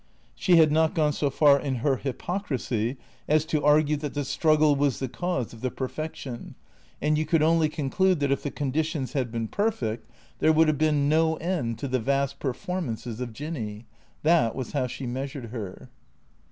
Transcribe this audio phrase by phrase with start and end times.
[0.33, 4.75] She had not gone so far in her hypocrisy as to argue that the struggle
[4.75, 6.55] was the cause of the perfection,
[6.99, 10.09] and you could 378 THE CREATORS only conclude that, if the conditions had been perfect,
[10.39, 13.85] there would have been no end to the vast performances of Jinny.
[14.23, 15.91] That was how she measured her.